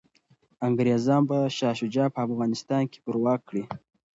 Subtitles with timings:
[0.67, 3.63] انګریزان به شاه شجاع په افغانستان کي پرواک کړي.